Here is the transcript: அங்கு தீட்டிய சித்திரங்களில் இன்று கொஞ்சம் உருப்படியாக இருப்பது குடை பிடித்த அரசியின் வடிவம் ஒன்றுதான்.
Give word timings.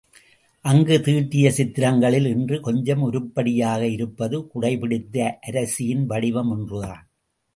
அங்கு 0.65 1.01
தீட்டிய 1.01 1.51
சித்திரங்களில் 1.51 2.25
இன்று 2.25 2.57
கொஞ்சம் 2.59 3.01
உருப்படியாக 3.01 3.81
இருப்பது 3.87 4.47
குடை 4.47 4.77
பிடித்த 4.77 5.37
அரசியின் 5.41 6.05
வடிவம் 6.05 6.49
ஒன்றுதான். 6.49 7.03